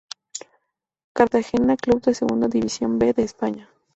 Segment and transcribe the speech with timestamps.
[1.13, 3.69] Cartagena, club de Segunda División B de España.